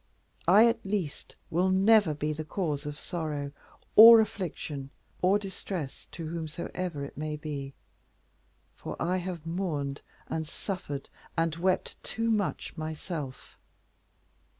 [0.47, 3.51] I, at least, will never be the cause of sorrow,
[3.95, 4.89] or affliction,
[5.21, 7.75] or distress to whomsoever it may be,
[8.75, 13.59] for I have mourned and suffered, and wept too much myself."